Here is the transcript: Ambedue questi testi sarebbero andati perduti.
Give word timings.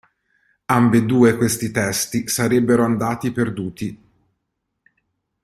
Ambedue 0.65 1.37
questi 1.37 1.69
testi 1.69 2.27
sarebbero 2.27 2.83
andati 2.83 3.31
perduti. 3.31 4.03